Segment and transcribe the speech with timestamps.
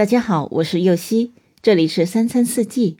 [0.00, 2.96] 大家好，我是右希，这里是三餐四季。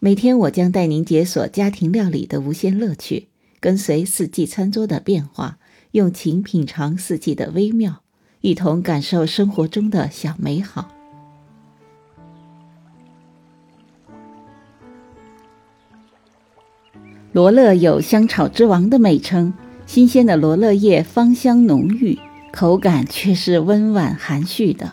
[0.00, 3.28] 每天我将带您解锁家庭料理的无限乐趣，
[3.58, 5.56] 跟随四季餐桌的变化，
[5.92, 8.02] 用情品尝四季的微妙，
[8.42, 10.90] 一同感受生活中的小美好。
[17.32, 19.54] 罗勒有“香草之王”的美称，
[19.86, 22.18] 新鲜的罗勒叶芳香浓郁，
[22.52, 24.92] 口感却是温婉含蓄的。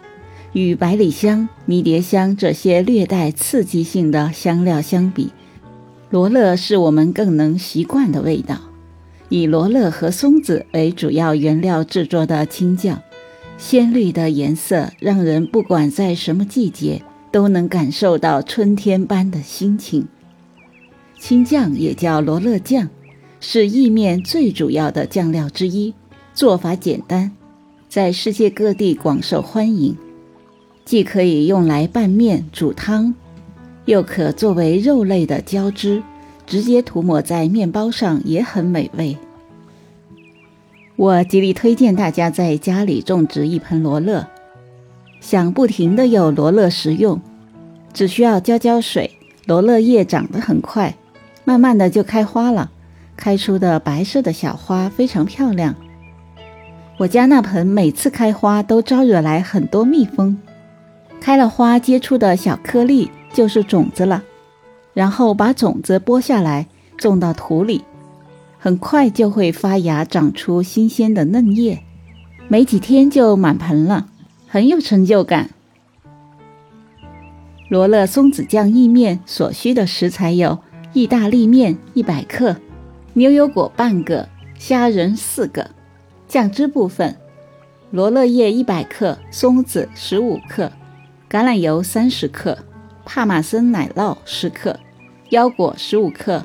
[0.54, 5.32] 与百里香、迷迭香这些略带刺激性的香料相比，
[6.10, 8.58] 罗勒是我们更能习惯的味道。
[9.30, 13.00] 以罗勒和松子为主要原料制作的青酱，
[13.60, 20.08] 鲜绿的颜色让人不管在什么季节都能感受到春天般的心情。
[21.20, 22.90] 青酱也叫罗勒酱，
[23.40, 25.94] 是意面最主要的酱料之一，
[26.34, 27.32] 做法简单，
[27.88, 29.96] 在世界各地广受欢迎。
[30.90, 33.14] 既可以用来拌面、煮汤，
[33.86, 36.02] 又可作为肉类的浇汁，
[36.48, 39.16] 直接涂抹在面包上也很美味。
[40.96, 44.26] 我极力推荐大家在家里种植一盆罗勒，
[45.22, 47.22] 想不停的有罗勒食用，
[47.94, 49.12] 只需要浇浇水，
[49.46, 50.96] 罗勒叶长得很快，
[51.46, 52.72] 慢慢的就开花了，
[53.16, 55.76] 开出的白色的小花非常漂亮。
[56.98, 60.36] 我家那盆每次开花都招惹来很多蜜蜂。
[61.22, 64.24] 开了花结出的小颗粒就是种子了，
[64.94, 66.68] 然后把种子剥下来
[66.98, 67.84] 种到土里，
[68.58, 71.84] 很快就会发芽长出新鲜的嫩叶，
[72.48, 74.08] 没几天就满盆了，
[74.48, 75.50] 很有成就感。
[77.70, 80.58] 罗勒松子酱意面所需的食材有：
[80.94, 82.56] 意大利面一百克，
[83.14, 85.70] 牛油果半个，虾仁四个。
[86.28, 87.16] 酱汁部分：
[87.92, 90.72] 罗勒叶一百克，松子十五克。
[91.30, 92.58] 橄榄油三十克，
[93.06, 94.80] 帕玛森奶酪十克，
[95.30, 96.44] 腰果十五克，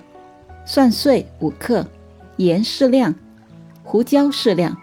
[0.67, 1.87] 蒜碎五克，
[2.37, 3.15] 盐适量，
[3.83, 4.77] 胡椒适量。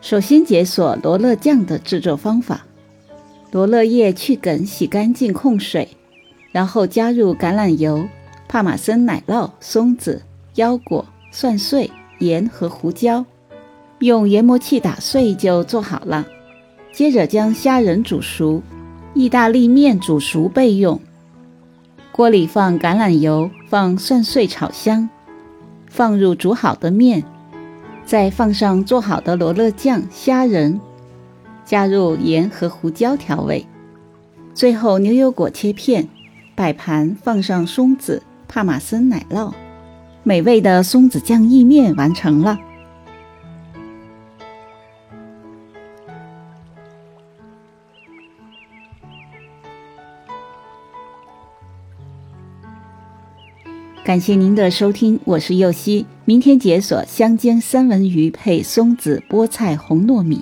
[0.00, 2.64] 首先解锁罗勒酱的制作方法：
[3.50, 5.86] 罗勒叶去梗，洗干净控水，
[6.50, 8.08] 然后加入橄榄油、
[8.48, 10.22] 帕玛森奶酪、松子、
[10.54, 13.26] 腰果、蒜碎、盐和胡椒，
[13.98, 16.26] 用研磨器打碎就做好了。
[16.96, 18.62] 接着将虾仁煮熟，
[19.12, 20.98] 意大利面煮熟备用。
[22.10, 25.06] 锅里放橄榄油，放蒜碎炒香，
[25.90, 27.22] 放入煮好的面，
[28.06, 30.80] 再放上做好的罗勒酱、虾仁，
[31.66, 33.66] 加入盐和胡椒调味，
[34.54, 36.08] 最后牛油果切片，
[36.54, 39.52] 摆盘放上松子、帕玛森奶酪，
[40.22, 42.58] 美味的松子酱意面完成了。
[54.06, 56.06] 感谢您的收听，我是右希。
[56.26, 60.40] 明天解锁香煎三文鱼配松子菠菜红糯米。